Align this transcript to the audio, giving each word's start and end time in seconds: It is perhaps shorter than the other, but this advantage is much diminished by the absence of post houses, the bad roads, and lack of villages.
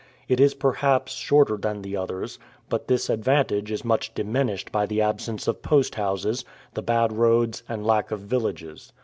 It 0.27 0.39
is 0.39 0.55
perhaps 0.55 1.13
shorter 1.13 1.57
than 1.57 1.83
the 1.83 1.95
other, 1.95 2.25
but 2.69 2.87
this 2.87 3.07
advantage 3.07 3.69
is 3.69 3.85
much 3.85 4.15
diminished 4.15 4.71
by 4.71 4.87
the 4.87 4.99
absence 4.99 5.47
of 5.47 5.61
post 5.61 5.93
houses, 5.93 6.43
the 6.73 6.81
bad 6.81 7.13
roads, 7.13 7.61
and 7.69 7.85
lack 7.85 8.09
of 8.09 8.21
villages. 8.21 8.93